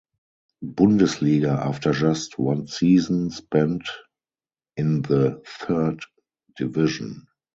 Bundesliga 0.65 1.63
after 1.63 1.91
just 1.91 2.39
one 2.39 2.65
season 2.65 3.29
spent 3.29 3.87
in 4.75 5.03
the 5.03 5.43
third 5.45 5.99
division. 6.57 7.27